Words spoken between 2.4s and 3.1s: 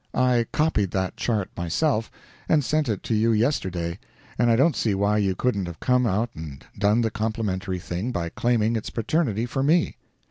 and sent it